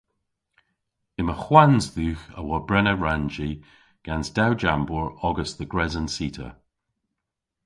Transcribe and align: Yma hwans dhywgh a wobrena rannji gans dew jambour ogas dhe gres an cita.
Yma 1.19 1.35
hwans 1.43 1.85
dhywgh 1.95 2.23
a 2.39 2.41
wobrena 2.49 2.93
rannji 3.03 3.49
gans 4.05 4.27
dew 4.37 4.53
jambour 4.61 5.07
ogas 5.27 5.51
dhe 5.57 5.65
gres 5.71 5.93
an 5.99 6.07
cita. 6.15 6.49